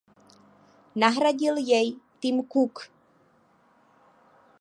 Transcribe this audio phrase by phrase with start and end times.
[0.95, 1.87] Nahradil jej
[2.19, 2.89] Tim Cook.